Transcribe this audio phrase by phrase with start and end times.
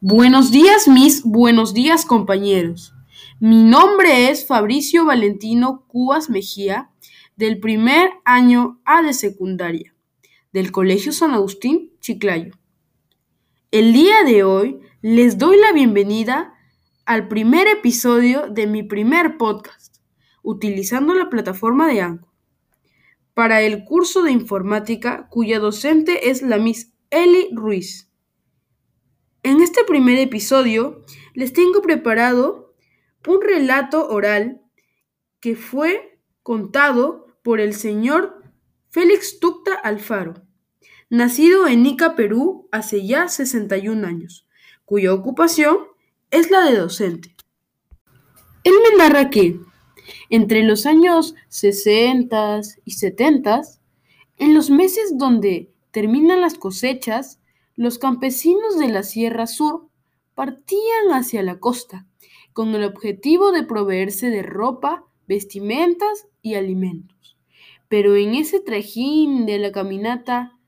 [0.00, 2.94] Buenos días, mis buenos días, compañeros.
[3.40, 6.92] Mi nombre es Fabricio Valentino Cubas Mejía,
[7.34, 9.96] del primer año A de secundaria,
[10.52, 12.52] del Colegio San Agustín Chiclayo.
[13.72, 16.54] El día de hoy les doy la bienvenida
[17.04, 19.96] al primer episodio de mi primer podcast,
[20.44, 22.32] utilizando la plataforma de Anchor,
[23.34, 28.07] para el curso de informática cuya docente es la Miss Eli Ruiz.
[29.48, 32.74] En este primer episodio les tengo preparado
[33.26, 34.60] un relato oral
[35.40, 38.42] que fue contado por el señor
[38.90, 40.34] Félix Tucta Alfaro,
[41.08, 44.46] nacido en Ica, Perú, hace ya 61 años,
[44.84, 45.78] cuya ocupación
[46.30, 47.34] es la de docente.
[48.64, 49.58] Él me narra que,
[50.28, 53.62] entre los años 60 y 70,
[54.36, 57.40] en los meses donde terminan las cosechas,
[57.78, 59.88] los campesinos de la Sierra Sur
[60.34, 62.08] partían hacia la costa
[62.52, 67.38] con el objetivo de proveerse de ropa, vestimentas y alimentos.
[67.86, 70.58] Pero en ese trajín de la caminata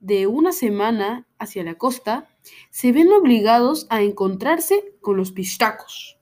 [0.00, 2.28] de una semana hacia la costa,
[2.68, 6.18] se ven obligados a encontrarse con los pistacos,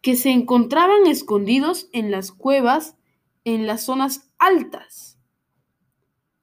[0.00, 2.94] que se encontraban escondidos en las cuevas
[3.42, 5.18] en las zonas altas,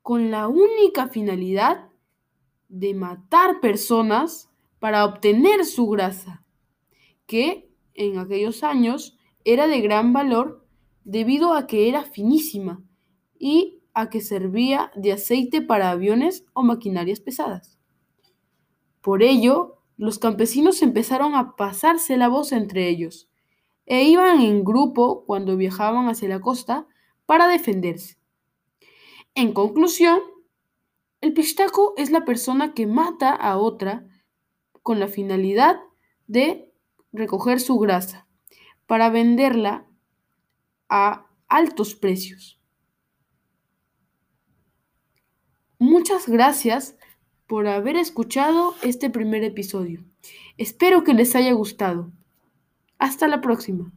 [0.02, 1.89] con la única finalidad
[2.70, 6.46] de matar personas para obtener su grasa,
[7.26, 10.66] que en aquellos años era de gran valor
[11.04, 12.82] debido a que era finísima
[13.38, 17.78] y a que servía de aceite para aviones o maquinarias pesadas.
[19.02, 23.30] Por ello, los campesinos empezaron a pasarse la voz entre ellos
[23.86, 26.88] e iban en grupo cuando viajaban hacia la costa
[27.26, 28.18] para defenderse.
[29.36, 30.20] En conclusión,
[31.22, 34.08] el pistaco es la persona que mata a otra
[34.84, 35.80] con la finalidad
[36.28, 36.72] de
[37.12, 38.28] recoger su grasa
[38.86, 39.86] para venderla
[40.88, 42.60] a altos precios.
[45.78, 46.98] Muchas gracias
[47.48, 50.04] por haber escuchado este primer episodio.
[50.58, 52.12] Espero que les haya gustado.
[52.98, 53.92] Hasta la próxima.